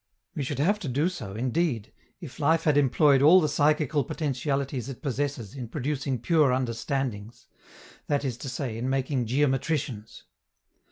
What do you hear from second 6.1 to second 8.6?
pure understandings that is to